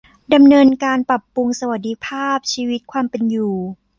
[0.33, 3.55] ดำเนินการปรับปรุงสวัสดิภาพชีวิต ความเป็นอยู่